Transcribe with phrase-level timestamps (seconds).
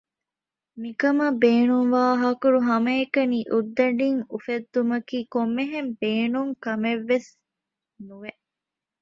[0.81, 7.29] މިކަމަށް ބޭނުންވާ ހަކުރު ހަމައެކަނި އުއްދަޑީން އުފެއްދުމަކީ ކޮންމެހެން ބޭނުން ކަމަކަށްވެސް
[8.07, 8.31] ނުވެ